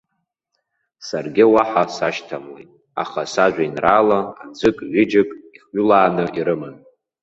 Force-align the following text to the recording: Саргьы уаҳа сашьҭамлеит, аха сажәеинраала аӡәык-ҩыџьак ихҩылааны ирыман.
Саргьы 1.07 1.45
уаҳа 1.53 1.83
сашьҭамлеит, 1.95 2.69
аха 3.03 3.21
сажәеинраала 3.33 4.19
аӡәык-ҩыџьак 4.43 5.29
ихҩылааны 5.57 6.25
ирыман. 6.37 6.75